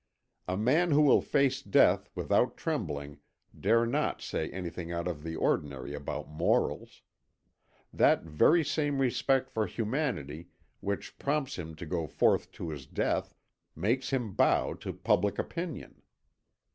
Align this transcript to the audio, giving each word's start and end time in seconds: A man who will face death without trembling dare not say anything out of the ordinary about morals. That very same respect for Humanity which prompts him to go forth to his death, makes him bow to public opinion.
A 0.47 0.57
man 0.57 0.89
who 0.89 1.03
will 1.03 1.21
face 1.21 1.61
death 1.61 2.09
without 2.15 2.57
trembling 2.57 3.19
dare 3.59 3.85
not 3.85 4.19
say 4.19 4.49
anything 4.49 4.91
out 4.91 5.07
of 5.07 5.21
the 5.21 5.35
ordinary 5.35 5.93
about 5.93 6.27
morals. 6.27 7.03
That 7.93 8.23
very 8.23 8.63
same 8.65 8.97
respect 8.99 9.51
for 9.51 9.67
Humanity 9.67 10.47
which 10.79 11.19
prompts 11.19 11.59
him 11.59 11.75
to 11.75 11.85
go 11.85 12.07
forth 12.07 12.51
to 12.53 12.71
his 12.71 12.87
death, 12.87 13.35
makes 13.75 14.09
him 14.09 14.33
bow 14.33 14.73
to 14.73 14.91
public 14.91 15.37
opinion. 15.37 16.01